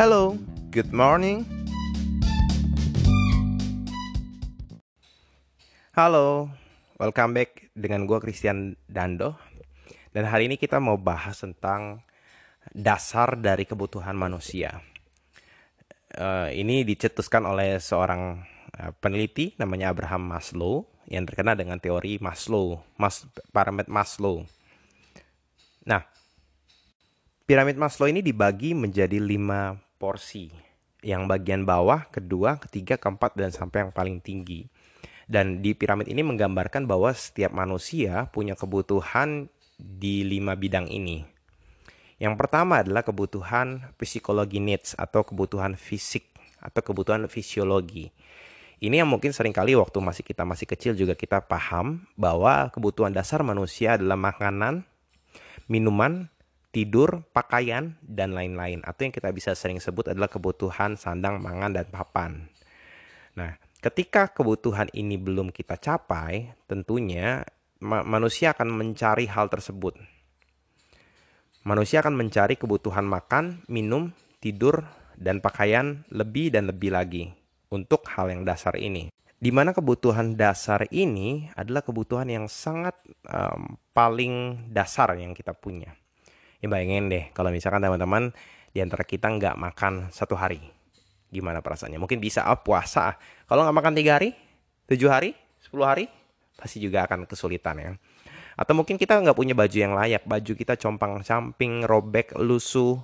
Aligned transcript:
Hello, 0.00 0.32
good 0.72 0.96
morning. 0.96 1.44
Halo, 5.92 6.48
welcome 6.96 7.36
back 7.36 7.68
dengan 7.76 8.08
gue 8.08 8.16
Christian 8.16 8.80
Dando. 8.88 9.36
Dan 10.16 10.24
hari 10.24 10.48
ini 10.48 10.56
kita 10.56 10.80
mau 10.80 10.96
bahas 10.96 11.44
tentang 11.44 12.00
dasar 12.72 13.36
dari 13.36 13.68
kebutuhan 13.68 14.16
manusia. 14.16 14.80
Uh, 16.16 16.48
ini 16.48 16.80
dicetuskan 16.80 17.44
oleh 17.44 17.76
seorang 17.76 18.40
uh, 18.80 18.96
peneliti 19.04 19.52
namanya 19.60 19.92
Abraham 19.92 20.32
Maslow 20.32 20.88
yang 21.12 21.28
terkenal 21.28 21.60
dengan 21.60 21.76
teori 21.76 22.16
Maslow, 22.24 22.80
Mas, 22.96 23.28
parameter 23.52 23.92
Maslow. 23.92 24.48
Nah, 25.84 26.08
piramid 27.44 27.76
Maslow 27.76 28.08
ini 28.08 28.24
dibagi 28.24 28.72
menjadi 28.72 29.20
lima 29.20 29.89
porsi. 30.00 30.48
Yang 31.04 31.28
bagian 31.28 31.68
bawah, 31.68 32.08
kedua, 32.08 32.56
ketiga, 32.56 32.96
keempat, 32.96 33.36
dan 33.36 33.52
sampai 33.52 33.84
yang 33.84 33.92
paling 33.92 34.24
tinggi. 34.24 34.64
Dan 35.28 35.60
di 35.60 35.76
piramid 35.76 36.08
ini 36.08 36.24
menggambarkan 36.24 36.88
bahwa 36.88 37.12
setiap 37.12 37.52
manusia 37.52 38.32
punya 38.32 38.56
kebutuhan 38.56 39.52
di 39.76 40.24
lima 40.24 40.56
bidang 40.56 40.88
ini. 40.88 41.22
Yang 42.20 42.34
pertama 42.36 42.84
adalah 42.84 43.00
kebutuhan 43.00 43.94
psikologi 43.96 44.60
needs 44.60 44.92
atau 44.98 45.24
kebutuhan 45.24 45.76
fisik 45.76 46.28
atau 46.60 46.84
kebutuhan 46.84 47.24
fisiologi. 47.32 48.12
Ini 48.80 49.04
yang 49.04 49.08
mungkin 49.08 49.32
sering 49.32 49.52
kali 49.52 49.76
waktu 49.76 50.00
masih 50.00 50.24
kita 50.24 50.44
masih 50.44 50.68
kecil 50.68 50.92
juga 50.96 51.16
kita 51.16 51.40
paham 51.44 52.04
bahwa 52.16 52.68
kebutuhan 52.72 53.12
dasar 53.12 53.40
manusia 53.44 53.96
adalah 53.96 54.16
makanan, 54.16 54.84
minuman, 55.68 56.28
tidur, 56.70 57.26
pakaian, 57.34 57.98
dan 58.02 58.34
lain-lain. 58.34 58.82
Atau 58.86 59.06
yang 59.10 59.14
kita 59.14 59.30
bisa 59.34 59.54
sering 59.58 59.82
sebut 59.82 60.10
adalah 60.10 60.30
kebutuhan 60.30 60.94
sandang, 60.94 61.42
mangan, 61.42 61.74
dan 61.74 61.86
papan. 61.90 62.46
Nah, 63.34 63.58
ketika 63.82 64.30
kebutuhan 64.30 64.90
ini 64.94 65.18
belum 65.18 65.50
kita 65.54 65.78
capai, 65.78 66.54
tentunya 66.70 67.42
ma 67.80 68.02
manusia 68.06 68.52
akan 68.52 68.76
mencari 68.76 69.24
hal 69.24 69.48
tersebut 69.48 69.96
Manusia 71.60 72.00
akan 72.00 72.16
mencari 72.16 72.56
kebutuhan 72.56 73.04
makan, 73.04 73.60
minum, 73.68 74.16
tidur, 74.40 74.80
dan 75.12 75.44
pakaian 75.44 76.08
lebih 76.08 76.48
dan 76.48 76.72
lebih 76.72 76.88
lagi 76.88 77.36
untuk 77.68 78.08
hal 78.16 78.32
yang 78.32 78.48
dasar 78.48 78.80
ini. 78.80 79.12
Di 79.36 79.52
mana 79.52 79.76
kebutuhan 79.76 80.40
dasar 80.40 80.88
ini 80.88 81.52
adalah 81.52 81.84
kebutuhan 81.84 82.32
yang 82.32 82.48
sangat 82.48 82.96
um, 83.28 83.76
paling 83.92 84.64
dasar 84.72 85.12
yang 85.20 85.36
kita 85.36 85.52
punya. 85.52 85.92
Ya 86.60 86.68
bayangin 86.68 87.08
deh 87.08 87.32
kalau 87.32 87.48
misalkan 87.48 87.80
teman-teman 87.80 88.36
di 88.70 88.84
antara 88.84 89.02
kita 89.02 89.32
nggak 89.32 89.56
makan 89.56 90.12
satu 90.12 90.36
hari. 90.36 90.60
Gimana 91.32 91.64
perasaannya? 91.64 91.96
Mungkin 91.96 92.20
bisa 92.20 92.44
oh, 92.50 92.60
puasa. 92.60 93.16
Kalau 93.48 93.64
nggak 93.64 93.76
makan 93.76 93.92
tiga 93.96 94.20
hari, 94.20 94.36
tujuh 94.90 95.08
hari, 95.08 95.32
sepuluh 95.62 95.86
hari, 95.88 96.04
pasti 96.58 96.82
juga 96.82 97.06
akan 97.06 97.24
kesulitan 97.24 97.76
ya. 97.78 97.90
Atau 98.60 98.76
mungkin 98.76 99.00
kita 99.00 99.16
nggak 99.16 99.38
punya 99.38 99.56
baju 99.56 99.72
yang 99.72 99.96
layak, 99.96 100.28
baju 100.28 100.52
kita 100.52 100.76
compang-camping, 100.76 101.86
robek, 101.88 102.36
lusuh. 102.36 103.00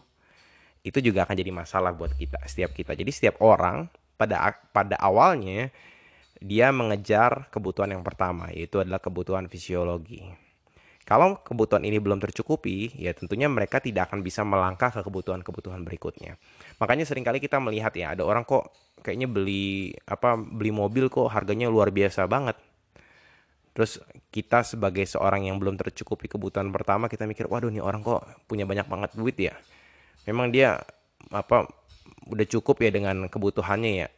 Itu 0.84 1.00
juga 1.00 1.24
akan 1.24 1.34
jadi 1.34 1.50
masalah 1.54 1.96
buat 1.96 2.12
kita, 2.12 2.44
setiap 2.44 2.76
kita. 2.76 2.92
Jadi 2.92 3.10
setiap 3.10 3.40
orang 3.40 3.88
pada 4.20 4.52
pada 4.70 5.00
awalnya 5.00 5.72
dia 6.38 6.68
mengejar 6.74 7.48
kebutuhan 7.48 7.96
yang 7.96 8.04
pertama, 8.04 8.52
yaitu 8.52 8.84
adalah 8.84 9.00
kebutuhan 9.00 9.48
fisiologi. 9.48 10.45
Kalau 11.06 11.38
kebutuhan 11.38 11.86
ini 11.86 12.02
belum 12.02 12.18
tercukupi, 12.18 12.90
ya 12.98 13.14
tentunya 13.14 13.46
mereka 13.46 13.78
tidak 13.78 14.10
akan 14.10 14.26
bisa 14.26 14.42
melangkah 14.42 14.90
ke 14.90 15.06
kebutuhan-kebutuhan 15.06 15.86
berikutnya. 15.86 16.34
Makanya 16.82 17.06
sering 17.06 17.22
kali 17.22 17.38
kita 17.38 17.62
melihat 17.62 17.94
ya, 17.94 18.18
ada 18.18 18.26
orang 18.26 18.42
kok 18.42 18.74
kayaknya 19.06 19.30
beli 19.30 19.94
apa 20.02 20.34
beli 20.34 20.74
mobil 20.74 21.06
kok 21.06 21.30
harganya 21.30 21.70
luar 21.70 21.94
biasa 21.94 22.26
banget. 22.26 22.58
Terus 23.70 24.02
kita 24.34 24.66
sebagai 24.66 25.06
seorang 25.06 25.46
yang 25.46 25.62
belum 25.62 25.78
tercukupi 25.78 26.26
kebutuhan 26.26 26.74
pertama 26.74 27.06
kita 27.06 27.22
mikir, 27.22 27.46
waduh 27.46 27.70
nih 27.70 27.86
orang 27.86 28.02
kok 28.02 28.26
punya 28.50 28.66
banyak 28.66 28.90
banget 28.90 29.10
duit 29.14 29.38
ya. 29.38 29.54
Memang 30.26 30.50
dia 30.50 30.82
apa 31.30 31.70
udah 32.26 32.46
cukup 32.50 32.82
ya 32.82 32.90
dengan 32.90 33.30
kebutuhannya 33.30 33.92
ya. 33.94 34.08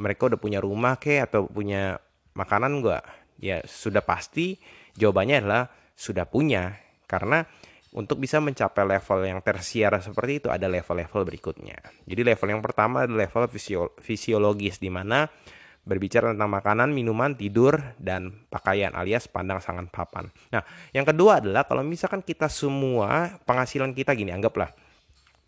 Mereka 0.00 0.32
udah 0.32 0.40
punya 0.40 0.64
rumah 0.64 0.96
ke 0.96 1.20
atau 1.20 1.44
punya 1.44 2.00
makanan 2.32 2.80
gak? 2.80 3.04
Ya 3.36 3.60
sudah 3.68 4.00
pasti 4.00 4.56
jawabannya 4.96 5.44
adalah 5.44 5.81
sudah 5.96 6.26
punya. 6.28 6.78
Karena 7.06 7.44
untuk 7.92 8.16
bisa 8.18 8.40
mencapai 8.40 8.88
level 8.88 9.28
yang 9.28 9.40
tersiar 9.44 9.92
seperti 10.00 10.44
itu 10.44 10.48
ada 10.48 10.64
level-level 10.64 11.28
berikutnya. 11.28 11.76
Jadi 12.08 12.22
level 12.24 12.48
yang 12.48 12.62
pertama 12.64 13.04
adalah 13.04 13.28
level 13.28 13.44
fisiologis 14.00 14.80
di 14.80 14.88
mana 14.88 15.28
berbicara 15.82 16.30
tentang 16.30 16.46
makanan, 16.46 16.94
minuman, 16.94 17.34
tidur, 17.34 17.74
dan 17.98 18.46
pakaian 18.46 18.94
alias 18.94 19.26
pandang 19.26 19.58
sangan 19.58 19.90
papan. 19.90 20.30
Nah, 20.54 20.62
yang 20.94 21.02
kedua 21.02 21.42
adalah 21.42 21.66
kalau 21.66 21.82
misalkan 21.82 22.22
kita 22.22 22.46
semua 22.46 23.34
penghasilan 23.42 23.90
kita 23.90 24.14
gini, 24.14 24.30
anggaplah 24.30 24.70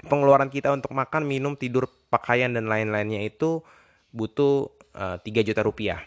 pengeluaran 0.06 0.52
kita 0.52 0.70
untuk 0.70 0.92
makan, 0.92 1.24
minum, 1.24 1.56
tidur, 1.56 1.88
pakaian, 2.12 2.52
dan 2.52 2.68
lain-lainnya 2.68 3.24
itu 3.24 3.64
butuh 4.14 4.70
uh, 4.94 5.16
eh, 5.18 5.42
3 5.42 5.48
juta 5.48 5.64
rupiah. 5.64 6.00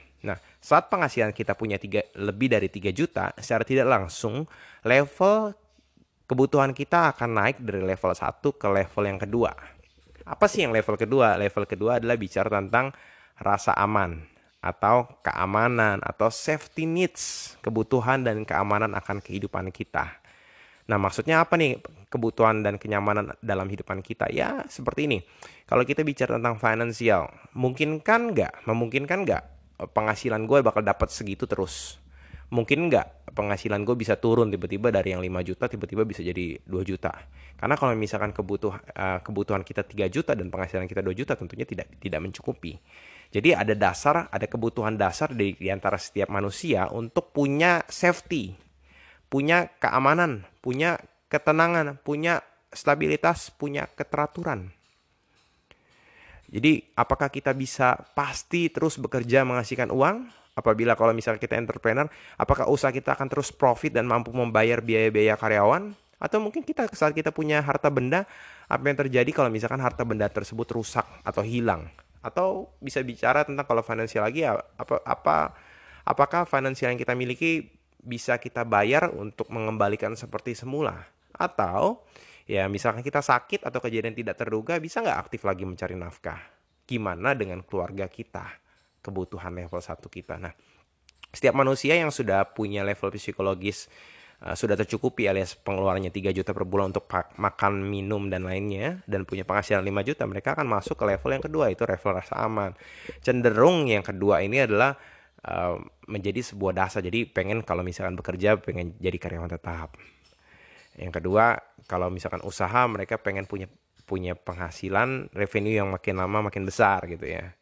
Saat 0.57 0.89
penghasilan 0.89 1.31
kita 1.37 1.53
punya 1.53 1.77
tiga, 1.77 2.01
lebih 2.17 2.49
dari 2.49 2.67
3 2.67 2.89
juta, 2.89 3.29
secara 3.37 3.61
tidak 3.61 3.87
langsung 3.87 4.49
level 4.81 5.53
kebutuhan 6.27 6.73
kita 6.73 7.15
akan 7.15 7.29
naik 7.39 7.57
dari 7.63 7.85
level 7.85 8.11
1 8.11 8.41
ke 8.41 8.67
level 8.67 9.03
yang 9.05 9.19
kedua. 9.21 9.51
Apa 10.27 10.45
sih 10.51 10.65
yang 10.67 10.75
level 10.75 10.99
kedua? 10.99 11.39
Level 11.39 11.63
kedua 11.63 12.03
adalah 12.03 12.19
bicara 12.19 12.51
tentang 12.51 12.91
rasa 13.39 13.71
aman 13.79 14.27
atau 14.59 15.07
keamanan 15.23 16.03
atau 16.03 16.27
safety 16.27 16.83
needs, 16.83 17.55
kebutuhan 17.63 18.25
dan 18.25 18.43
keamanan 18.43 18.91
akan 18.97 19.23
kehidupan 19.23 19.71
kita. 19.71 20.19
Nah, 20.91 20.99
maksudnya 20.99 21.43
apa 21.43 21.55
nih 21.55 21.79
kebutuhan 22.11 22.65
dan 22.65 22.75
kenyamanan 22.75 23.37
dalam 23.39 23.71
kehidupan 23.71 24.03
kita? 24.03 24.27
Ya, 24.33 24.67
seperti 24.67 25.07
ini. 25.07 25.19
Kalau 25.63 25.87
kita 25.87 26.03
bicara 26.03 26.35
tentang 26.35 26.59
finansial, 26.59 27.31
mungkinkan 27.55 28.35
nggak? 28.35 28.67
Memungkinkan 28.67 29.23
nggak 29.23 29.56
penghasilan 29.77 30.49
gue 30.49 30.65
bakal 30.65 30.81
dapat 30.81 31.13
segitu 31.13 31.45
terus? 31.45 32.01
Mungkin 32.47 32.87
nggak 32.87 33.35
penghasilan 33.35 33.83
gue 33.83 33.93
bisa 33.99 34.15
turun 34.15 34.47
tiba-tiba 34.47 34.87
dari 34.87 35.11
yang 35.11 35.19
5 35.19 35.49
juta 35.53 35.67
tiba-tiba 35.67 36.07
bisa 36.07 36.23
jadi 36.23 36.57
2 36.63 36.81
juta. 36.87 37.11
Karena 37.59 37.75
kalau 37.75 37.91
misalkan 37.93 38.31
kebutuh, 38.31 38.73
uh, 38.73 39.19
kebutuhan 39.19 39.67
kita 39.67 39.83
3 39.83 40.07
juta 40.07 40.31
dan 40.31 40.47
penghasilan 40.47 40.87
kita 40.87 41.03
2 41.03 41.11
juta 41.11 41.35
tentunya 41.35 41.67
tidak 41.67 41.99
tidak 41.99 42.19
mencukupi. 42.23 42.79
Jadi 43.27 43.51
ada 43.51 43.75
dasar, 43.75 44.31
ada 44.31 44.47
kebutuhan 44.47 44.95
dasar 44.95 45.35
di, 45.35 45.59
di 45.59 45.67
antara 45.67 45.99
setiap 45.99 46.31
manusia 46.31 46.87
untuk 46.87 47.35
punya 47.35 47.83
safety, 47.91 48.55
punya 49.27 49.67
keamanan, 49.83 50.47
punya 50.63 50.95
ketenangan, 51.27 51.99
punya 51.99 52.39
stabilitas, 52.71 53.51
punya 53.51 53.91
keteraturan. 53.91 54.76
Jadi 56.47 56.83
apakah 56.95 57.27
kita 57.27 57.51
bisa 57.51 57.99
pasti 58.15 58.71
terus 58.71 58.95
bekerja 58.95 59.43
menghasilkan 59.43 59.91
uang? 59.91 60.31
Apabila 60.57 60.97
kalau 60.97 61.13
misalnya 61.13 61.37
kita 61.37 61.53
entrepreneur, 61.53 62.09
apakah 62.33 62.65
usaha 62.65 62.89
kita 62.89 63.13
akan 63.13 63.29
terus 63.29 63.53
profit 63.53 63.93
dan 63.93 64.09
mampu 64.09 64.33
membayar 64.33 64.81
biaya-biaya 64.81 65.37
karyawan? 65.37 65.93
Atau 66.17 66.41
mungkin 66.41 66.65
kita 66.65 66.89
saat 66.97 67.13
kita 67.13 67.29
punya 67.29 67.61
harta 67.61 67.93
benda, 67.93 68.25
apa 68.65 68.81
yang 68.89 68.97
terjadi 68.97 69.29
kalau 69.29 69.53
misalkan 69.53 69.77
harta 69.77 70.01
benda 70.01 70.25
tersebut 70.25 70.65
rusak 70.73 71.05
atau 71.21 71.45
hilang? 71.45 71.85
atau 72.27 72.73
bisa 72.83 72.99
bicara 73.05 73.47
tentang 73.47 73.63
kalau 73.63 73.79
finansial 73.79 74.27
lagi 74.27 74.43
ya 74.43 74.59
apa 74.75 74.99
apa 75.07 75.55
apakah 76.03 76.43
finansial 76.43 76.91
yang 76.91 76.99
kita 76.99 77.15
miliki 77.15 77.71
bisa 78.03 78.35
kita 78.35 78.67
bayar 78.67 79.11
untuk 79.15 79.47
mengembalikan 79.47 80.11
seperti 80.19 80.51
semula 80.51 81.07
atau 81.31 82.03
ya 82.47 82.65
misalkan 82.71 83.03
kita 83.03 83.19
sakit 83.19 83.67
atau 83.67 83.83
kejadian 83.83 84.15
tidak 84.15 84.39
terduga 84.39 84.79
bisa 84.79 85.03
nggak 85.03 85.27
aktif 85.27 85.43
lagi 85.43 85.67
mencari 85.67 85.93
nafkah 85.99 86.39
gimana 86.87 87.35
dengan 87.35 87.59
keluarga 87.61 88.07
kita 88.07 88.47
kebutuhan 89.03 89.51
level 89.51 89.83
satu 89.83 90.07
kita 90.07 90.39
nah 90.39 90.55
setiap 91.35 91.53
manusia 91.53 91.99
yang 91.99 92.09
sudah 92.09 92.47
punya 92.55 92.87
level 92.87 93.11
psikologis 93.11 93.91
uh, 94.41 94.55
sudah 94.55 94.79
tercukupi 94.79 95.27
alias 95.27 95.59
pengeluarannya 95.59 96.09
3 96.09 96.31
juta 96.33 96.55
per 96.55 96.65
bulan 96.67 96.95
untuk 96.95 97.09
makan, 97.37 97.83
minum 97.85 98.31
dan 98.31 98.45
lainnya 98.45 99.01
dan 99.09 99.25
punya 99.25 99.43
penghasilan 99.43 99.83
5 99.83 100.07
juta, 100.07 100.23
mereka 100.29 100.53
akan 100.57 100.67
masuk 100.67 100.95
ke 100.97 101.05
level 101.13 101.29
yang 101.35 101.43
kedua 101.43 101.65
itu 101.73 101.83
level 101.83 102.11
rasa 102.15 102.35
aman. 102.45 102.71
Cenderung 103.21 103.89
yang 103.89 104.05
kedua 104.05 104.41
ini 104.41 104.63
adalah 104.63 104.95
uh, 105.45 105.77
menjadi 106.07 106.41
sebuah 106.41 106.73
dasar. 106.73 107.01
Jadi 107.03 107.27
pengen 107.27 107.61
kalau 107.61 107.81
misalkan 107.81 108.15
bekerja 108.17 108.57
pengen 108.61 108.95
jadi 108.97 109.17
karyawan 109.17 109.51
tetap. 109.51 109.97
Yang 110.97 111.21
kedua, 111.21 111.61
kalau 111.85 112.09
misalkan 112.09 112.41
usaha 112.41 112.83
mereka 112.89 113.21
pengen 113.21 113.45
punya 113.45 113.69
punya 114.07 114.33
penghasilan 114.33 115.29
revenue 115.35 115.77
yang 115.77 115.91
makin 115.93 116.17
lama 116.17 116.49
makin 116.49 116.65
besar 116.65 117.05
gitu 117.05 117.27
ya. 117.27 117.53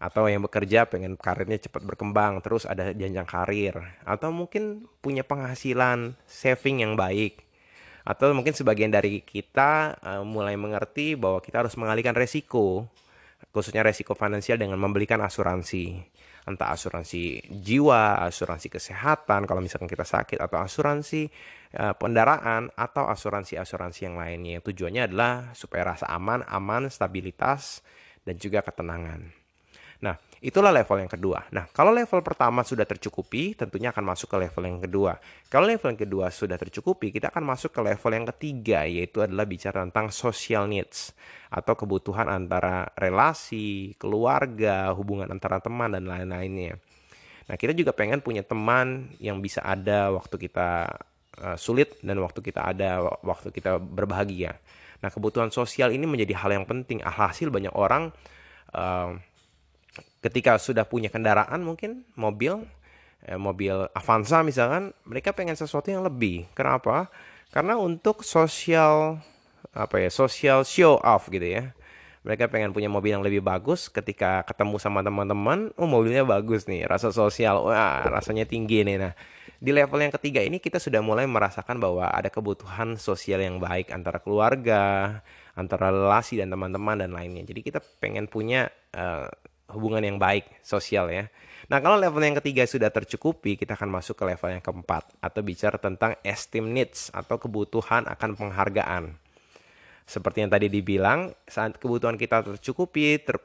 Atau 0.00 0.28
yang 0.32 0.40
bekerja 0.40 0.88
pengen 0.88 1.18
karirnya 1.18 1.60
cepat 1.60 1.84
berkembang 1.84 2.40
terus 2.40 2.64
ada 2.64 2.94
jenjang 2.94 3.26
karir. 3.28 3.76
Atau 4.06 4.32
mungkin 4.32 4.88
punya 5.04 5.26
penghasilan 5.26 6.16
saving 6.24 6.84
yang 6.86 6.94
baik. 6.96 7.44
Atau 8.04 8.32
mungkin 8.32 8.56
sebagian 8.56 8.88
dari 8.88 9.20
kita 9.20 10.00
uh, 10.00 10.24
mulai 10.24 10.56
mengerti 10.56 11.20
bahwa 11.20 11.44
kita 11.44 11.64
harus 11.64 11.76
mengalihkan 11.76 12.16
resiko, 12.16 12.88
khususnya 13.50 13.82
resiko 13.82 14.14
finansial 14.14 14.58
dengan 14.58 14.78
membelikan 14.78 15.18
asuransi. 15.22 15.98
Entah 16.40 16.72
asuransi 16.72 17.44
jiwa, 17.52 18.24
asuransi 18.24 18.72
kesehatan 18.72 19.44
kalau 19.44 19.60
misalkan 19.60 19.86
kita 19.86 20.08
sakit 20.08 20.40
atau 20.40 20.56
asuransi 20.56 21.28
uh, 21.76 21.92
kendaraan 22.00 22.72
atau 22.72 23.06
asuransi-asuransi 23.12 24.08
yang 24.08 24.16
lainnya. 24.16 24.64
Tujuannya 24.64 25.12
adalah 25.12 25.52
supaya 25.52 25.92
rasa 25.94 26.08
aman, 26.08 26.40
aman, 26.48 26.88
stabilitas 26.88 27.84
dan 28.24 28.40
juga 28.40 28.64
ketenangan. 28.64 29.20
Nah, 30.00 30.16
itulah 30.40 30.72
level 30.72 30.96
yang 31.04 31.12
kedua. 31.12 31.44
Nah, 31.52 31.68
kalau 31.68 31.92
level 31.92 32.24
pertama 32.24 32.64
sudah 32.64 32.88
tercukupi, 32.88 33.52
tentunya 33.52 33.92
akan 33.92 34.04
masuk 34.16 34.32
ke 34.32 34.36
level 34.40 34.64
yang 34.64 34.80
kedua. 34.80 35.12
Kalau 35.52 35.68
level 35.68 35.92
yang 35.92 36.00
kedua 36.00 36.26
sudah 36.32 36.56
tercukupi, 36.56 37.12
kita 37.12 37.28
akan 37.28 37.44
masuk 37.44 37.76
ke 37.76 37.80
level 37.84 38.10
yang 38.16 38.26
ketiga, 38.36 38.88
yaitu 38.88 39.20
adalah 39.20 39.44
bicara 39.44 39.84
tentang 39.84 40.08
social 40.08 40.64
needs 40.64 41.12
atau 41.52 41.76
kebutuhan 41.76 42.26
antara 42.32 42.88
relasi, 42.96 43.92
keluarga, 44.00 44.88
hubungan 44.96 45.28
antara 45.28 45.60
teman 45.60 45.92
dan 45.92 46.08
lain-lainnya. 46.08 46.80
Nah, 47.46 47.56
kita 47.60 47.76
juga 47.76 47.92
pengen 47.92 48.24
punya 48.24 48.40
teman 48.40 49.12
yang 49.20 49.44
bisa 49.44 49.60
ada 49.60 50.08
waktu 50.14 50.40
kita 50.40 50.88
uh, 51.44 51.56
sulit 51.60 52.00
dan 52.00 52.16
waktu 52.22 52.40
kita 52.40 52.64
ada 52.64 53.04
waktu 53.20 53.52
kita 53.52 53.76
berbahagia. 53.76 54.56
Nah, 55.04 55.12
kebutuhan 55.12 55.52
sosial 55.52 55.92
ini 55.92 56.08
menjadi 56.08 56.32
hal 56.40 56.50
yang 56.54 56.64
penting. 56.64 57.04
Alhasil 57.04 57.52
banyak 57.52 57.72
orang 57.72 58.14
uh, 58.72 59.16
ketika 60.20 60.60
sudah 60.60 60.84
punya 60.84 61.08
kendaraan 61.08 61.64
mungkin 61.64 62.04
mobil 62.14 62.64
eh, 63.24 63.40
mobil 63.40 63.88
Avanza 63.96 64.44
misalkan 64.44 64.92
mereka 65.08 65.32
pengen 65.32 65.56
sesuatu 65.56 65.88
yang 65.88 66.04
lebih. 66.04 66.46
Kenapa? 66.52 67.08
Karena 67.50 67.74
untuk 67.76 68.22
sosial 68.22 69.18
apa 69.70 70.02
ya 70.02 70.10
sosial 70.10 70.62
show 70.62 71.00
off 71.00 71.28
gitu 71.32 71.44
ya. 71.44 71.74
Mereka 72.20 72.52
pengen 72.52 72.76
punya 72.76 72.92
mobil 72.92 73.16
yang 73.16 73.24
lebih 73.24 73.40
bagus. 73.40 73.88
Ketika 73.88 74.44
ketemu 74.44 74.76
sama 74.76 75.00
teman-teman 75.00 75.72
oh 75.80 75.88
mobilnya 75.88 76.22
bagus 76.22 76.68
nih 76.68 76.84
rasa 76.84 77.10
sosial 77.10 77.64
wah 77.64 78.04
rasanya 78.06 78.44
tinggi 78.44 78.84
nih. 78.84 79.00
Nah 79.00 79.12
di 79.60 79.72
level 79.76 80.00
yang 80.00 80.12
ketiga 80.16 80.40
ini 80.40 80.56
kita 80.56 80.80
sudah 80.80 81.04
mulai 81.04 81.28
merasakan 81.28 81.80
bahwa 81.80 82.08
ada 82.08 82.32
kebutuhan 82.32 82.96
sosial 82.96 83.44
yang 83.44 83.60
baik 83.60 83.92
antara 83.92 84.20
keluarga 84.20 85.20
antara 85.58 85.92
relasi 85.92 86.40
dan 86.40 86.48
teman-teman 86.48 86.96
dan 86.96 87.12
lainnya. 87.12 87.44
Jadi 87.44 87.60
kita 87.60 87.80
pengen 88.00 88.24
punya 88.30 88.72
uh, 88.96 89.28
hubungan 89.72 90.02
yang 90.02 90.18
baik 90.18 90.60
sosial 90.62 91.08
ya. 91.10 91.30
Nah 91.70 91.78
kalau 91.78 91.94
level 91.94 92.18
yang 92.18 92.36
ketiga 92.42 92.66
sudah 92.66 92.90
tercukupi, 92.90 93.54
kita 93.54 93.78
akan 93.78 93.94
masuk 93.94 94.18
ke 94.18 94.24
level 94.26 94.50
yang 94.50 94.64
keempat 94.64 95.14
atau 95.22 95.40
bicara 95.40 95.78
tentang 95.78 96.18
esteem 96.26 96.66
needs 96.66 97.14
atau 97.14 97.38
kebutuhan 97.38 98.10
akan 98.10 98.34
penghargaan. 98.34 99.14
Seperti 100.02 100.42
yang 100.42 100.50
tadi 100.50 100.66
dibilang, 100.66 101.30
saat 101.46 101.78
kebutuhan 101.78 102.18
kita 102.18 102.42
tercukupi, 102.42 103.22
ter, 103.22 103.38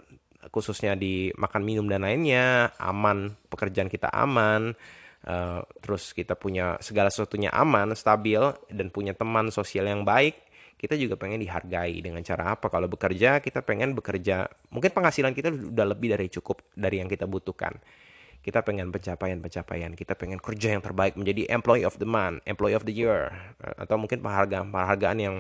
khususnya 0.50 0.98
di 0.98 1.30
makan 1.38 1.62
minum 1.62 1.86
dan 1.86 2.02
lainnya, 2.02 2.74
aman, 2.82 3.38
pekerjaan 3.54 3.86
kita 3.86 4.10
aman, 4.10 4.74
uh, 5.30 5.62
terus 5.86 6.10
kita 6.18 6.34
punya 6.34 6.82
segala 6.82 7.14
sesuatunya 7.14 7.54
aman, 7.54 7.94
stabil, 7.94 8.42
dan 8.74 8.90
punya 8.90 9.14
teman 9.14 9.54
sosial 9.54 9.86
yang 9.86 10.02
baik, 10.02 10.45
kita 10.76 11.00
juga 11.00 11.16
pengen 11.16 11.40
dihargai 11.40 12.04
dengan 12.04 12.20
cara 12.22 12.54
apa? 12.54 12.68
Kalau 12.68 12.92
bekerja 12.92 13.40
kita 13.40 13.64
pengen 13.64 13.96
bekerja 13.96 14.46
mungkin 14.70 14.92
penghasilan 14.92 15.32
kita 15.32 15.50
udah 15.72 15.86
lebih 15.96 16.12
dari 16.12 16.28
cukup 16.28 16.62
dari 16.76 17.00
yang 17.00 17.08
kita 17.08 17.24
butuhkan. 17.24 17.80
Kita 18.46 18.62
pengen 18.62 18.94
pencapaian-pencapaian 18.94 19.98
kita 19.98 20.14
pengen 20.14 20.38
kerja 20.38 20.78
yang 20.78 20.84
terbaik 20.84 21.18
menjadi 21.18 21.50
employee 21.50 21.82
of 21.82 21.98
the 21.98 22.06
month 22.06 22.46
employee 22.46 22.78
of 22.78 22.86
the 22.86 22.94
year 22.94 23.34
atau 23.58 23.98
mungkin 23.98 24.22
penghargaan 24.22 24.70
penghargaan 24.70 25.18
yang 25.18 25.36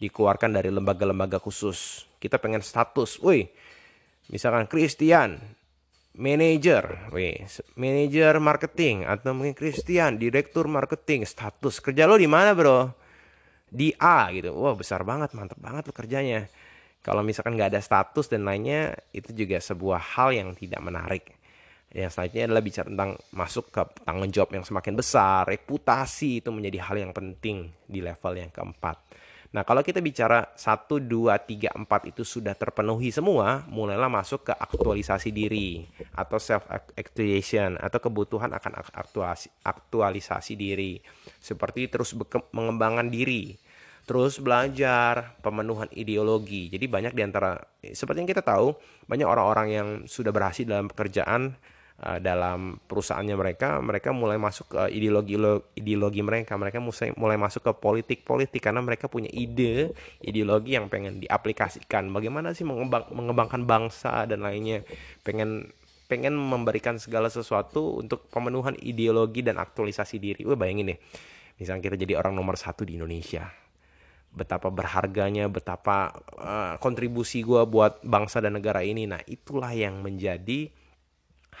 dikeluarkan 0.00 0.56
dari 0.56 0.72
lembaga-lembaga 0.72 1.36
khusus. 1.36 2.08
Kita 2.16 2.40
pengen 2.40 2.64
status 2.64 3.20
woi 3.20 3.44
misalkan 4.32 4.64
Christian 4.70 5.36
manager, 6.16 7.12
wih, 7.12 7.44
manager 7.76 8.40
marketing 8.40 9.04
atau 9.04 9.36
mungkin 9.36 9.52
Christian 9.52 10.16
direktur 10.16 10.64
marketing, 10.64 11.28
status. 11.28 11.78
Kerja 11.84 12.08
lo 12.08 12.16
di 12.16 12.24
mana 12.24 12.56
bro? 12.56 13.05
Di 13.66 13.92
A 13.98 14.30
gitu. 14.32 14.54
Wah 14.54 14.74
besar 14.78 15.02
banget 15.02 15.34
mantep 15.34 15.58
banget 15.58 15.90
tuh 15.90 15.96
kerjanya 15.96 16.46
kalau 17.02 17.22
misalkan 17.22 17.54
nggak 17.54 17.76
ada 17.76 17.82
status 17.82 18.26
dan 18.26 18.42
lainnya 18.42 18.94
itu 19.14 19.30
juga 19.30 19.62
sebuah 19.62 20.18
hal 20.18 20.34
yang 20.34 20.48
tidak 20.58 20.82
menarik. 20.82 21.24
Yang 21.94 22.18
selanjutnya 22.18 22.44
adalah 22.50 22.62
bicara 22.66 22.86
tentang 22.90 23.10
masuk 23.30 23.64
ke 23.70 23.82
tanggung 24.02 24.30
jawab 24.34 24.50
yang 24.58 24.64
semakin 24.66 24.94
besar. 24.98 25.46
Reputasi 25.46 26.42
itu 26.42 26.50
menjadi 26.50 26.82
hal 26.82 26.96
yang 26.98 27.12
penting 27.14 27.70
di 27.86 28.02
level 28.02 28.32
yang 28.34 28.50
keempat 28.50 28.98
Nah, 29.56 29.64
kalau 29.64 29.80
kita 29.80 30.04
bicara 30.04 30.52
1, 30.52 31.08
2, 31.08 31.32
3, 31.32 31.72
4 31.72 32.12
itu 32.12 32.28
sudah 32.28 32.52
terpenuhi 32.52 33.08
semua, 33.08 33.64
mulailah 33.72 34.12
masuk 34.12 34.44
ke 34.44 34.52
aktualisasi 34.52 35.32
diri 35.32 35.88
atau 36.12 36.36
self 36.36 36.68
actualization 36.92 37.80
atau 37.80 37.96
kebutuhan 37.96 38.52
akan 38.52 38.84
aktualisasi, 38.84 39.48
aktualisasi 39.64 40.60
diri. 40.60 41.00
Seperti 41.40 41.88
terus 41.88 42.12
mengembangkan 42.52 43.08
diri, 43.08 43.56
terus 44.04 44.36
belajar, 44.44 45.40
pemenuhan 45.40 45.88
ideologi. 45.96 46.68
Jadi 46.68 46.84
banyak 46.84 47.16
di 47.16 47.22
antara, 47.24 47.56
seperti 47.80 48.28
yang 48.28 48.30
kita 48.36 48.44
tahu, 48.44 48.76
banyak 49.08 49.24
orang-orang 49.24 49.68
yang 49.72 49.88
sudah 50.04 50.36
berhasil 50.36 50.68
dalam 50.68 50.92
pekerjaan 50.92 51.56
uh, 52.02 52.18
dalam 52.20 52.76
perusahaannya 52.84 53.36
mereka 53.36 53.80
mereka 53.80 54.12
mulai 54.12 54.36
masuk 54.36 54.76
ke 54.76 54.80
ideologi 54.92 55.36
ideologi 55.78 56.20
mereka. 56.20 56.56
Mereka 56.56 56.82
mulai 56.82 57.08
mulai 57.16 57.38
masuk 57.40 57.62
ke 57.64 57.72
politik 57.76 58.18
politik 58.26 58.60
karena 58.60 58.84
mereka 58.84 59.08
punya 59.08 59.30
ide 59.32 59.96
ideologi 60.20 60.76
yang 60.76 60.92
pengen 60.92 61.22
diaplikasikan. 61.22 62.08
Bagaimana 62.12 62.52
sih 62.52 62.66
mengembang, 62.66 63.08
mengembangkan 63.12 63.64
bangsa 63.64 64.28
dan 64.28 64.44
lainnya? 64.44 64.84
Pengen 65.24 65.72
pengen 66.06 66.38
memberikan 66.38 67.02
segala 67.02 67.26
sesuatu 67.26 67.98
untuk 67.98 68.30
pemenuhan 68.30 68.78
ideologi 68.78 69.42
dan 69.42 69.58
aktualisasi 69.58 70.22
diri. 70.22 70.42
Wah 70.46 70.54
bayangin 70.54 70.94
deh, 70.94 70.98
misalnya 71.58 71.82
kita 71.90 71.96
jadi 71.98 72.14
orang 72.14 72.38
nomor 72.38 72.54
satu 72.54 72.86
di 72.86 72.94
Indonesia, 72.94 73.50
betapa 74.30 74.70
berharganya, 74.70 75.50
betapa 75.50 76.14
uh, 76.38 76.74
kontribusi 76.78 77.42
gue 77.42 77.58
buat 77.66 78.06
bangsa 78.06 78.38
dan 78.38 78.54
negara 78.54 78.86
ini. 78.86 79.10
Nah 79.10 79.18
itulah 79.26 79.74
yang 79.74 79.98
menjadi 79.98 80.70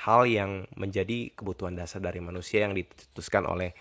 hal 0.04 0.28
yang 0.28 0.68
menjadi 0.76 1.32
kebutuhan 1.32 1.72
dasar 1.72 2.04
dari 2.04 2.20
manusia 2.20 2.68
yang 2.68 2.76
ditutuskan 2.76 3.48
oleh 3.48 3.72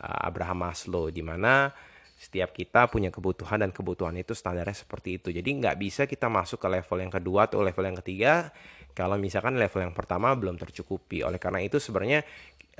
uh, 0.00 0.28
Abraham 0.28 0.64
Maslow 0.64 1.12
di 1.12 1.20
mana 1.20 1.74
setiap 2.18 2.50
kita 2.50 2.90
punya 2.90 3.14
kebutuhan 3.14 3.62
dan 3.62 3.70
kebutuhan 3.70 4.16
itu 4.18 4.34
standarnya 4.34 4.74
seperti 4.74 5.22
itu. 5.22 5.30
Jadi 5.30 5.48
nggak 5.62 5.76
bisa 5.78 6.02
kita 6.10 6.26
masuk 6.26 6.58
ke 6.58 6.66
level 6.66 6.98
yang 6.98 7.12
kedua 7.14 7.46
atau 7.46 7.62
level 7.62 7.84
yang 7.86 7.98
ketiga 8.02 8.50
kalau 8.90 9.14
misalkan 9.14 9.54
level 9.54 9.86
yang 9.86 9.94
pertama 9.94 10.34
belum 10.34 10.58
tercukupi. 10.58 11.22
Oleh 11.22 11.38
karena 11.38 11.62
itu 11.62 11.78
sebenarnya 11.78 12.26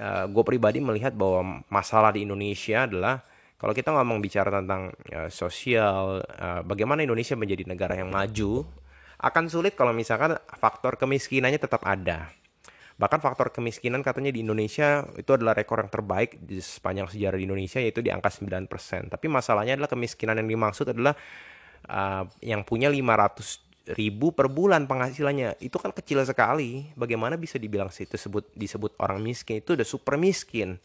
uh, 0.02 0.26
gue 0.26 0.42
pribadi 0.42 0.82
melihat 0.82 1.14
bahwa 1.14 1.62
masalah 1.70 2.10
di 2.10 2.26
Indonesia 2.26 2.90
adalah 2.90 3.22
kalau 3.58 3.74
kita 3.74 3.90
ngomong 3.94 4.18
bicara 4.18 4.50
tentang 4.50 4.90
uh, 5.14 5.30
sosial, 5.30 6.22
uh, 6.22 6.62
bagaimana 6.66 7.06
Indonesia 7.06 7.38
menjadi 7.38 7.66
negara 7.66 7.94
yang 7.94 8.10
maju, 8.10 8.66
akan 9.18 9.44
sulit 9.50 9.74
kalau 9.74 9.90
misalkan 9.90 10.38
faktor 10.58 10.94
kemiskinannya 10.94 11.58
tetap 11.58 11.82
ada. 11.82 12.30
Bahkan 12.98 13.22
faktor 13.22 13.54
kemiskinan 13.54 14.02
katanya 14.02 14.34
di 14.34 14.42
Indonesia 14.42 15.06
itu 15.14 15.30
adalah 15.30 15.54
rekor 15.54 15.78
yang 15.78 15.90
terbaik 15.90 16.42
di 16.42 16.58
sepanjang 16.58 17.06
sejarah 17.06 17.38
di 17.38 17.46
Indonesia 17.46 17.78
yaitu 17.78 18.02
di 18.02 18.10
angka 18.10 18.26
9%. 18.26 18.66
Tapi 19.14 19.26
masalahnya 19.30 19.78
adalah 19.78 19.86
kemiskinan 19.86 20.42
yang 20.42 20.50
dimaksud 20.50 20.90
adalah 20.90 21.14
uh, 21.86 22.26
yang 22.42 22.66
punya 22.66 22.90
500 22.90 23.94
ribu 23.94 24.34
per 24.36 24.52
bulan 24.52 24.84
penghasilannya 24.84 25.62
itu 25.64 25.80
kan 25.80 25.96
kecil 25.96 26.20
sekali 26.20 26.92
bagaimana 26.92 27.40
bisa 27.40 27.56
dibilang 27.56 27.88
itu 27.88 28.04
disebut 28.04 28.52
disebut 28.52 28.92
orang 29.00 29.24
miskin 29.24 29.64
itu 29.64 29.72
udah 29.72 29.88
super 29.88 30.20
miskin 30.20 30.76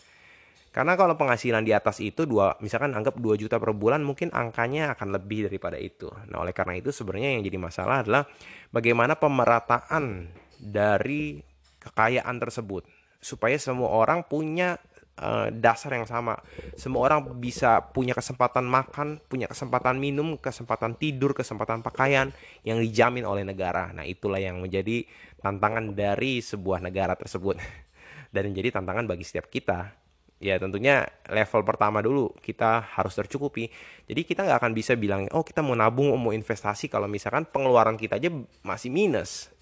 karena 0.74 0.98
kalau 0.98 1.14
penghasilan 1.20 1.68
di 1.68 1.76
atas 1.76 2.02
itu 2.02 2.26
dua 2.26 2.58
misalkan 2.58 2.98
anggap 2.98 3.20
2 3.22 3.38
juta 3.38 3.62
per 3.62 3.78
bulan 3.78 4.02
mungkin 4.02 4.34
angkanya 4.34 4.98
akan 4.98 5.14
lebih 5.14 5.46
daripada 5.46 5.78
itu. 5.78 6.10
Nah, 6.34 6.42
oleh 6.42 6.50
karena 6.50 6.74
itu 6.74 6.90
sebenarnya 6.90 7.38
yang 7.38 7.46
jadi 7.46 7.58
masalah 7.62 8.02
adalah 8.02 8.26
bagaimana 8.74 9.14
pemerataan 9.14 10.34
dari 10.58 11.53
kekayaan 11.84 12.40
tersebut 12.40 12.88
supaya 13.24 13.56
semua 13.56 13.88
orang 13.88 14.28
punya 14.28 14.76
uh, 15.20 15.48
dasar 15.50 15.96
yang 15.96 16.08
sama. 16.08 16.40
Semua 16.76 17.08
orang 17.08 17.38
bisa 17.38 17.80
punya 17.94 18.12
kesempatan 18.12 18.68
makan, 18.68 19.24
punya 19.32 19.48
kesempatan 19.48 19.98
minum, 19.98 20.36
kesempatan 20.40 21.00
tidur, 21.00 21.32
kesempatan 21.32 21.80
pakaian 21.80 22.36
yang 22.68 22.78
dijamin 22.84 23.24
oleh 23.28 23.48
negara. 23.48 23.96
Nah, 23.96 24.08
itulah 24.08 24.44
yang 24.44 24.60
menjadi 24.60 25.08
tantangan 25.40 25.96
dari 25.96 26.44
sebuah 26.44 26.84
negara 26.84 27.16
tersebut 27.16 27.60
dan 28.36 28.44
menjadi 28.50 28.80
tantangan 28.82 29.06
bagi 29.08 29.24
setiap 29.26 29.48
kita. 29.48 29.96
Ya 30.44 30.60
tentunya 30.60 31.08
level 31.32 31.64
pertama 31.64 32.04
dulu 32.04 32.36
kita 32.44 32.84
harus 32.84 33.16
tercukupi. 33.16 33.72
Jadi 34.12 34.28
kita 34.28 34.44
nggak 34.44 34.60
akan 34.60 34.74
bisa 34.76 35.00
bilang, 35.00 35.24
oh 35.32 35.40
kita 35.40 35.64
mau 35.64 35.72
nabung, 35.72 36.12
mau 36.20 36.36
investasi 36.36 36.92
kalau 36.92 37.08
misalkan 37.08 37.48
pengeluaran 37.48 37.96
kita 37.96 38.20
aja 38.20 38.28
masih 38.60 38.92
minus 38.92 39.53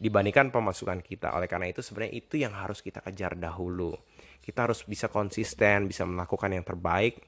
dibandingkan 0.00 0.48
pemasukan 0.48 1.04
kita. 1.04 1.36
Oleh 1.36 1.44
karena 1.44 1.68
itu 1.68 1.84
sebenarnya 1.84 2.16
itu 2.16 2.40
yang 2.40 2.56
harus 2.56 2.80
kita 2.80 3.04
kejar 3.04 3.36
dahulu. 3.36 3.92
Kita 4.40 4.64
harus 4.64 4.82
bisa 4.88 5.12
konsisten, 5.12 5.84
bisa 5.84 6.08
melakukan 6.08 6.48
yang 6.56 6.64
terbaik 6.64 7.20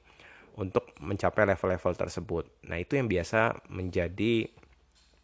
untuk 0.57 0.97
mencapai 0.97 1.45
level-level 1.53 1.93
tersebut. 1.93 2.65
Nah, 2.65 2.81
itu 2.81 2.97
yang 2.97 3.05
biasa 3.05 3.69
menjadi 3.69 4.49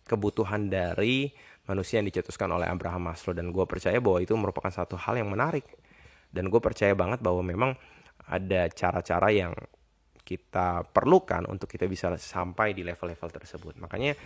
kebutuhan 0.06 0.70
dari 0.70 1.30
manusia 1.70 2.02
yang 2.02 2.10
dicetuskan 2.10 2.50
oleh 2.50 2.66
Abraham 2.66 3.14
Maslow 3.14 3.38
dan 3.38 3.54
gue 3.54 3.66
percaya 3.70 4.02
bahwa 4.02 4.18
itu 4.22 4.34
merupakan 4.34 4.74
satu 4.74 4.98
hal 4.98 5.22
yang 5.22 5.30
menarik 5.30 5.70
dan 6.34 6.50
gue 6.50 6.58
percaya 6.58 6.98
banget 6.98 7.22
bahwa 7.22 7.46
memang 7.46 7.72
ada 8.26 8.66
cara-cara 8.74 9.30
yang 9.30 9.54
kita 10.26 10.86
perlukan 10.90 11.46
untuk 11.46 11.70
kita 11.70 11.86
bisa 11.86 12.14
sampai 12.18 12.74
di 12.74 12.82
level-level 12.86 13.30
tersebut 13.34 13.78
makanya 13.82 14.18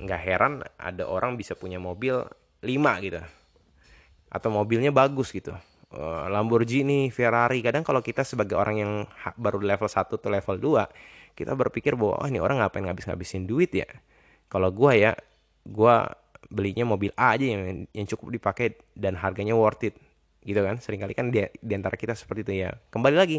nggak 0.00 0.20
heran 0.20 0.64
ada 0.80 1.04
orang 1.08 1.36
bisa 1.36 1.56
punya 1.56 1.76
mobil 1.76 2.24
5 2.62 3.04
gitu 3.04 3.20
atau 4.32 4.48
mobilnya 4.48 4.88
bagus 4.94 5.28
gitu 5.34 5.52
Eh, 5.92 6.26
Lamborghini, 6.32 7.12
Ferrari. 7.12 7.60
Kadang 7.60 7.84
kalau 7.84 8.00
kita 8.00 8.24
sebagai 8.24 8.56
orang 8.56 8.76
yang 8.80 8.92
baru 9.36 9.60
level 9.60 9.84
1 9.84 10.16
atau 10.16 10.28
level 10.32 10.56
2, 10.56 10.88
kita 11.36 11.52
berpikir 11.52 11.92
bahwa 12.00 12.16
oh 12.24 12.28
ini 12.28 12.40
orang 12.40 12.64
ngapain 12.64 12.88
ngabis-ngabisin 12.88 13.44
duit 13.44 13.68
ya. 13.76 13.84
Kalau 14.48 14.72
gua 14.72 14.96
ya, 14.96 15.12
gua 15.68 16.08
belinya 16.48 16.88
mobil 16.88 17.12
A 17.16 17.36
aja 17.36 17.44
yang 17.44 17.84
yang 17.92 18.06
cukup 18.08 18.32
dipakai 18.32 18.80
dan 18.96 19.20
harganya 19.20 19.52
worth 19.52 19.84
it. 19.84 20.00
Gitu 20.40 20.64
kan. 20.64 20.80
Seringkali 20.80 21.12
kan 21.12 21.28
di, 21.28 21.44
di 21.60 21.74
kita 21.76 22.16
seperti 22.16 22.40
itu 22.48 22.52
ya. 22.64 22.72
Kembali 22.88 23.16
lagi 23.16 23.38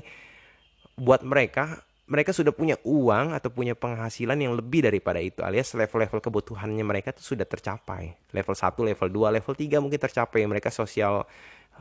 buat 0.93 1.25
mereka 1.25 1.81
mereka 2.03 2.35
sudah 2.35 2.51
punya 2.51 2.75
uang 2.83 3.31
atau 3.31 3.47
punya 3.47 3.79
penghasilan 3.79 4.35
yang 4.35 4.59
lebih 4.59 4.83
daripada 4.83 5.23
itu 5.23 5.39
alias 5.39 5.71
level-level 5.71 6.19
kebutuhannya 6.19 6.83
mereka 6.83 7.15
itu 7.15 7.35
sudah 7.35 7.47
tercapai. 7.47 8.19
Level 8.35 8.55
1, 8.55 8.75
level 8.75 9.07
2, 9.07 9.35
level 9.39 9.53
3 9.55 9.79
mungkin 9.79 9.99
tercapai 10.03 10.43
mereka 10.43 10.67
sosial 10.67 11.23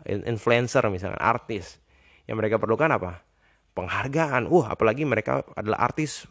influencer 0.06 0.86
misalnya 0.94 1.18
artis. 1.18 1.82
Yang 2.30 2.36
mereka 2.38 2.56
perlukan 2.62 2.86
apa? 2.94 3.26
Penghargaan. 3.74 4.46
Uh 4.46 4.62
apalagi 4.62 5.02
mereka 5.02 5.42
adalah 5.58 5.90
artis 5.90 6.30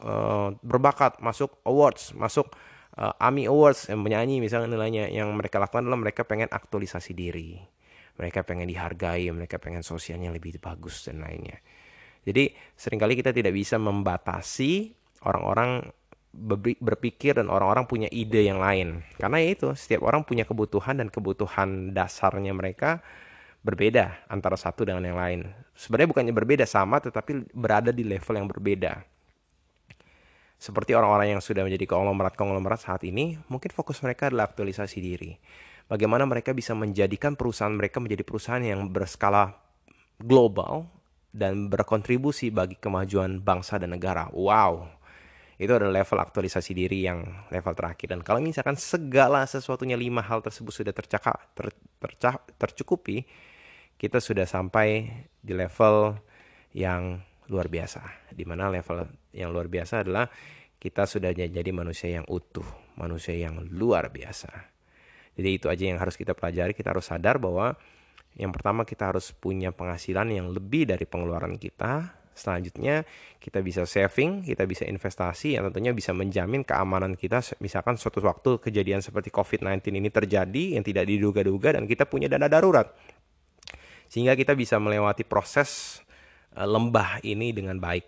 uh, 0.00 0.56
berbakat 0.64 1.20
masuk 1.20 1.52
awards 1.68 2.16
masuk 2.16 2.48
uh, 2.96 3.12
AMI 3.20 3.44
Awards 3.52 3.92
yang 3.92 4.00
menyanyi 4.00 4.40
misalnya 4.40 4.72
nilainya. 4.72 5.12
Yang 5.12 5.36
mereka 5.36 5.60
lakukan 5.60 5.84
adalah 5.84 6.00
mereka 6.00 6.24
pengen 6.24 6.48
aktualisasi 6.48 7.12
diri. 7.12 7.60
Mereka 8.16 8.40
pengen 8.48 8.72
dihargai 8.72 9.28
mereka 9.36 9.60
pengen 9.60 9.84
sosialnya 9.84 10.32
lebih 10.32 10.56
bagus 10.58 11.04
dan 11.04 11.20
lainnya 11.20 11.60
jadi 12.28 12.52
sering 12.76 13.00
kali 13.00 13.16
kita 13.16 13.32
tidak 13.32 13.56
bisa 13.56 13.80
membatasi 13.80 14.92
orang-orang 15.24 15.88
berpikir 16.78 17.40
dan 17.40 17.48
orang-orang 17.48 17.88
punya 17.88 18.08
ide 18.12 18.44
yang 18.44 18.60
lain. 18.60 19.00
Karena 19.16 19.40
ya 19.40 19.48
itu, 19.56 19.72
setiap 19.72 20.04
orang 20.04 20.28
punya 20.28 20.44
kebutuhan 20.44 21.00
dan 21.00 21.08
kebutuhan 21.08 21.96
dasarnya 21.96 22.52
mereka 22.52 23.00
berbeda 23.64 24.28
antara 24.28 24.54
satu 24.60 24.84
dengan 24.84 25.08
yang 25.08 25.18
lain. 25.18 25.40
Sebenarnya 25.72 26.08
bukannya 26.12 26.34
berbeda 26.36 26.64
sama 26.68 27.00
tetapi 27.00 27.48
berada 27.56 27.90
di 27.90 28.04
level 28.04 28.34
yang 28.38 28.46
berbeda. 28.46 29.02
Seperti 30.58 30.92
orang-orang 30.92 31.38
yang 31.38 31.42
sudah 31.42 31.62
menjadi 31.62 31.86
konglomerat-konglomerat 31.86 32.82
saat 32.82 33.06
ini, 33.06 33.38
mungkin 33.46 33.70
fokus 33.70 34.02
mereka 34.02 34.26
adalah 34.26 34.50
aktualisasi 34.50 34.98
diri. 34.98 35.38
Bagaimana 35.86 36.26
mereka 36.28 36.52
bisa 36.52 36.74
menjadikan 36.76 37.38
perusahaan 37.38 37.72
mereka 37.72 38.02
menjadi 38.02 38.26
perusahaan 38.26 38.60
yang 38.60 38.90
berskala 38.90 39.54
global 40.20 40.97
dan 41.32 41.68
berkontribusi 41.68 42.48
bagi 42.48 42.76
kemajuan 42.80 43.40
bangsa 43.44 43.76
dan 43.76 43.92
negara. 43.94 44.32
Wow, 44.32 44.88
itu 45.58 45.74
adalah 45.74 46.02
level 46.02 46.18
aktualisasi 46.22 46.70
diri 46.70 47.02
yang 47.04 47.26
level 47.50 47.74
terakhir. 47.74 48.14
Dan 48.14 48.22
kalau 48.22 48.38
misalkan 48.38 48.78
segala 48.78 49.42
sesuatunya 49.42 49.98
lima 49.98 50.22
hal 50.22 50.38
tersebut 50.38 50.70
sudah 50.70 50.94
tercakap 50.94 51.34
ter, 51.58 51.74
tercah, 51.98 52.38
tercukupi 52.54 53.26
kita 53.98 54.22
sudah 54.22 54.46
sampai 54.46 55.10
di 55.42 55.52
level 55.58 56.14
yang 56.70 57.18
luar 57.50 57.66
biasa. 57.66 58.30
Di 58.30 58.46
mana 58.46 58.70
level 58.70 59.10
yang 59.34 59.50
luar 59.50 59.66
biasa 59.66 60.06
adalah 60.06 60.30
kita 60.78 61.10
sudah 61.10 61.34
jadi 61.34 61.70
manusia 61.74 62.14
yang 62.22 62.26
utuh 62.30 62.64
manusia 62.94 63.34
yang 63.34 63.58
luar 63.74 64.14
biasa. 64.14 64.50
Jadi 65.34 65.50
itu 65.54 65.66
aja 65.66 65.84
yang 65.90 65.98
harus 65.98 66.14
kita 66.14 66.38
pelajari. 66.38 66.70
Kita 66.70 66.94
harus 66.94 67.10
sadar 67.10 67.42
bahwa 67.42 67.74
yang 68.38 68.54
pertama 68.54 68.86
kita 68.86 69.10
harus 69.10 69.34
punya 69.34 69.74
penghasilan 69.74 70.30
yang 70.30 70.48
lebih 70.54 70.86
dari 70.86 71.04
pengeluaran 71.04 71.58
kita 71.58 72.18
Selanjutnya 72.38 73.02
kita 73.42 73.58
bisa 73.58 73.82
saving, 73.82 74.46
kita 74.46 74.62
bisa 74.62 74.86
investasi 74.86 75.58
yang 75.58 75.66
tentunya 75.68 75.90
bisa 75.90 76.14
menjamin 76.14 76.62
keamanan 76.62 77.18
kita 77.18 77.42
misalkan 77.58 77.98
suatu 77.98 78.22
waktu 78.22 78.62
kejadian 78.62 79.02
seperti 79.02 79.34
COVID-19 79.34 79.90
ini 79.98 80.06
terjadi 80.14 80.78
yang 80.78 80.86
tidak 80.86 81.10
diduga-duga 81.10 81.74
dan 81.74 81.90
kita 81.90 82.06
punya 82.06 82.30
dana 82.30 82.46
darurat. 82.46 82.94
Sehingga 84.06 84.38
kita 84.38 84.54
bisa 84.54 84.78
melewati 84.78 85.26
proses 85.26 86.00
eh, 86.54 86.62
lembah 86.62 87.18
ini 87.26 87.50
dengan 87.50 87.82
baik. 87.82 88.06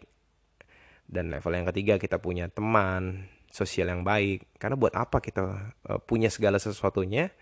Dan 1.11 1.35
level 1.35 1.51
yang 1.51 1.67
ketiga 1.75 1.99
kita 1.99 2.23
punya 2.23 2.47
teman, 2.47 3.27
sosial 3.51 3.91
yang 3.91 4.07
baik. 4.07 4.47
Karena 4.63 4.79
buat 4.79 4.95
apa 4.95 5.19
kita 5.19 5.75
eh, 5.91 6.01
punya 6.07 6.31
segala 6.31 6.63
sesuatunya 6.63 7.35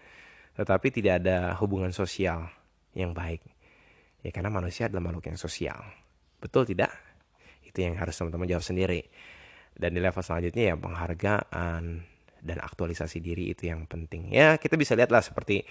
tetapi 0.59 0.91
tidak 0.91 1.23
ada 1.23 1.55
hubungan 1.63 1.95
sosial 1.95 2.51
yang 2.95 3.13
baik. 3.13 3.43
Ya 4.23 4.31
karena 4.35 4.51
manusia 4.51 4.91
adalah 4.91 5.11
makhluk 5.11 5.31
yang 5.31 5.39
sosial. 5.39 5.79
Betul 6.39 6.67
tidak? 6.67 6.91
Itu 7.63 7.85
yang 7.85 7.99
harus 7.99 8.15
teman-teman 8.17 8.49
jawab 8.49 8.65
sendiri. 8.65 9.07
Dan 9.79 9.95
di 9.95 10.01
level 10.03 10.23
selanjutnya 10.23 10.75
ya 10.75 10.75
penghargaan 10.75 11.83
dan 12.43 12.59
aktualisasi 12.63 13.23
diri 13.23 13.55
itu 13.55 13.71
yang 13.71 13.87
penting. 13.87 14.31
Ya 14.35 14.59
kita 14.59 14.75
bisa 14.75 14.99
lihatlah 14.99 15.23
seperti 15.23 15.63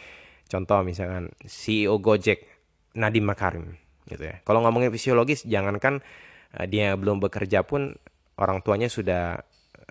contoh 0.48 0.80
misalkan 0.84 1.32
CEO 1.44 2.00
Gojek 2.00 2.48
Nadiem 2.96 3.28
Makarim 3.28 3.76
gitu 4.08 4.24
ya. 4.24 4.40
Kalau 4.48 4.64
ngomongin 4.64 4.90
fisiologis 4.90 5.44
jangankan 5.44 6.00
uh, 6.56 6.66
dia 6.66 6.96
belum 6.96 7.20
bekerja 7.20 7.68
pun 7.68 7.96
orang 8.40 8.64
tuanya 8.64 8.88
sudah 8.88 9.36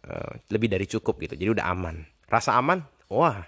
uh, 0.09 0.33
lebih 0.49 0.73
dari 0.73 0.89
cukup 0.89 1.21
gitu. 1.21 1.37
Jadi 1.37 1.61
udah 1.61 1.67
aman. 1.69 2.09
Rasa 2.27 2.57
aman? 2.57 2.83
Wah, 3.13 3.47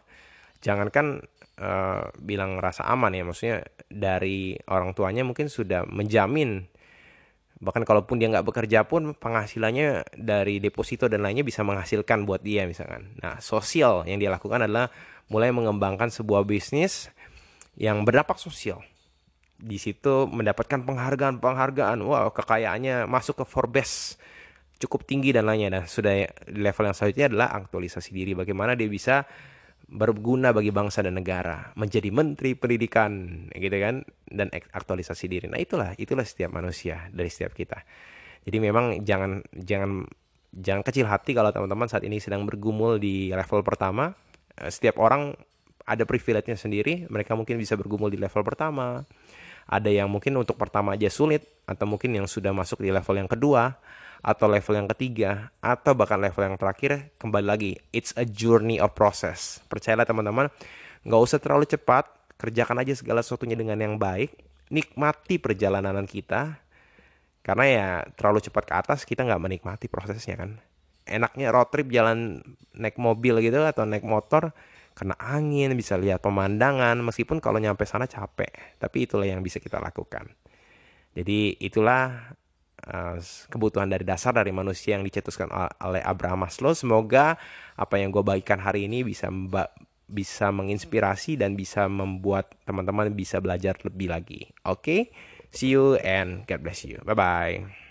jangankan 0.61 1.25
uh, 1.59 2.09
bilang 2.23 2.63
rasa 2.63 2.87
aman 2.89 3.13
ya 3.13 3.23
maksudnya 3.27 3.67
dari 3.91 4.57
orang 4.71 4.95
tuanya 4.95 5.27
mungkin 5.27 5.51
sudah 5.51 5.85
menjamin 5.85 6.67
bahkan 7.59 7.83
kalaupun 7.83 8.23
dia 8.23 8.31
nggak 8.31 8.47
bekerja 8.47 8.87
pun 8.87 9.19
penghasilannya 9.19 10.15
dari 10.15 10.63
deposito 10.63 11.11
dan 11.11 11.27
lainnya 11.27 11.43
bisa 11.43 11.67
menghasilkan 11.67 12.23
buat 12.23 12.39
dia 12.39 12.71
misalkan. 12.71 13.19
Nah, 13.19 13.43
sosial 13.43 14.07
yang 14.07 14.23
dia 14.23 14.31
lakukan 14.31 14.63
adalah 14.63 14.95
mulai 15.27 15.51
mengembangkan 15.51 16.09
sebuah 16.09 16.47
bisnis 16.47 17.11
yang 17.75 18.07
berdampak 18.07 18.39
sosial. 18.39 18.83
Di 19.59 19.75
situ 19.75 20.31
mendapatkan 20.31 20.87
penghargaan-penghargaan. 20.87 21.99
Wow, 21.99 22.31
kekayaannya 22.31 23.11
masuk 23.11 23.43
ke 23.43 23.45
Forbes 23.47 24.15
cukup 24.79 25.03
tinggi 25.03 25.35
dan 25.35 25.51
lainnya. 25.51 25.83
Dan 25.83 25.91
sudah 25.91 26.31
level 26.47 26.85
yang 26.87 26.95
selanjutnya 26.95 27.27
adalah 27.27 27.49
aktualisasi 27.59 28.15
diri. 28.15 28.39
Bagaimana 28.39 28.79
dia 28.79 28.87
bisa 28.87 29.27
berguna 29.89 30.53
bagi 30.53 30.69
bangsa 30.69 31.01
dan 31.01 31.17
negara, 31.17 31.73
menjadi 31.73 32.13
menteri 32.13 32.53
pendidikan, 32.53 33.45
gitu 33.57 33.77
kan, 33.81 34.05
dan 34.29 34.53
aktualisasi 34.53 35.25
diri. 35.33 35.47
Nah 35.49 35.57
itulah, 35.57 35.97
itulah 35.97 36.29
setiap 36.29 36.53
manusia 36.53 37.09
dari 37.09 37.33
setiap 37.33 37.57
kita. 37.57 37.81
Jadi 38.45 38.57
memang 38.61 39.01
jangan 39.01 39.41
jangan 39.57 40.05
jangan 40.53 40.83
kecil 40.85 41.09
hati 41.09 41.33
kalau 41.33 41.49
teman-teman 41.53 41.89
saat 41.89 42.05
ini 42.05 42.21
sedang 42.21 42.45
bergumul 42.45 43.01
di 43.01 43.33
level 43.33 43.65
pertama. 43.65 44.13
Eh, 44.61 44.69
setiap 44.69 45.01
orang 45.01 45.33
ada 45.89 46.05
privilege-nya 46.05 46.61
sendiri. 46.61 47.09
Mereka 47.09 47.33
mungkin 47.33 47.57
bisa 47.57 47.73
bergumul 47.73 48.13
di 48.13 48.21
level 48.21 48.45
pertama. 48.45 49.09
Ada 49.69 49.89
yang 49.89 50.09
mungkin 50.13 50.37
untuk 50.37 50.61
pertama 50.61 50.97
aja 50.97 51.09
sulit, 51.09 51.65
atau 51.65 51.85
mungkin 51.89 52.13
yang 52.13 52.29
sudah 52.29 52.53
masuk 52.53 52.85
di 52.85 52.93
level 52.93 53.17
yang 53.17 53.29
kedua 53.29 53.77
atau 54.19 54.51
level 54.51 54.75
yang 54.75 54.89
ketiga 54.91 55.55
atau 55.63 55.95
bahkan 55.95 56.19
level 56.19 56.43
yang 56.43 56.57
terakhir 56.59 57.15
kembali 57.23 57.47
lagi 57.47 57.73
it's 57.95 58.11
a 58.19 58.27
journey 58.27 58.83
of 58.83 58.93
process. 58.95 59.63
Percayalah 59.71 60.07
teman-teman 60.07 60.51
nggak 61.07 61.21
usah 61.23 61.39
terlalu 61.39 61.65
cepat 61.71 62.11
kerjakan 62.39 62.83
aja 62.83 62.95
segala 62.99 63.23
sesuatunya 63.23 63.55
dengan 63.59 63.79
yang 63.79 63.99
baik 63.99 64.35
nikmati 64.69 65.41
perjalanan 65.41 66.05
kita 66.05 66.61
karena 67.43 67.65
ya 67.65 67.89
terlalu 68.13 68.45
cepat 68.45 68.65
ke 68.69 68.75
atas 68.77 68.99
kita 69.09 69.25
nggak 69.25 69.41
menikmati 69.41 69.87
prosesnya 69.89 70.37
kan. 70.37 70.61
Enaknya 71.09 71.49
road 71.49 71.73
trip 71.73 71.89
jalan 71.89 72.45
naik 72.77 73.01
mobil 73.01 73.41
gitu 73.41 73.65
atau 73.65 73.89
naik 73.89 74.05
motor 74.05 74.53
kena 74.93 75.17
angin 75.17 75.73
bisa 75.79 75.95
lihat 75.97 76.21
pemandangan 76.21 76.99
meskipun 77.01 77.39
kalau 77.39 77.63
nyampe 77.63 77.87
sana 77.87 78.11
capek 78.11 78.77
tapi 78.83 79.09
itulah 79.09 79.25
yang 79.25 79.41
bisa 79.41 79.63
kita 79.63 79.81
lakukan. 79.81 80.29
Jadi 81.17 81.57
itulah 81.65 82.37
Eh, 82.89 83.21
kebutuhan 83.53 83.85
dari 83.85 84.01
dasar 84.01 84.33
dari 84.33 84.49
manusia 84.49 84.97
yang 84.97 85.05
dicetuskan 85.05 85.53
oleh 85.85 86.01
Abraham 86.01 86.49
Maslow. 86.49 86.73
Semoga 86.73 87.37
apa 87.77 88.01
yang 88.01 88.09
gue 88.09 88.25
bagikan 88.25 88.57
hari 88.57 88.89
ini 88.89 89.05
bisa 89.05 89.29
bisa 90.09 90.49
menginspirasi 90.49 91.37
dan 91.37 91.53
bisa 91.53 91.85
membuat 91.85 92.57
teman-teman 92.65 93.13
bisa 93.13 93.45
belajar 93.45 93.77
lebih 93.85 94.09
lagi. 94.09 94.49
Oke, 94.65 94.81
okay? 94.81 95.01
see 95.53 95.77
you 95.77 96.01
and 96.01 96.49
God 96.49 96.65
bless 96.65 96.89
you. 96.89 96.97
Bye 97.05 97.13
bye. 97.13 97.88